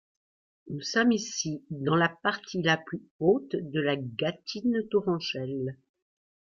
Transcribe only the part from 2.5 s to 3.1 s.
la plus